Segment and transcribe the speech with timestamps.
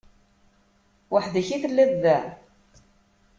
[1.11, 2.17] Weḥd-k i telliḍ da?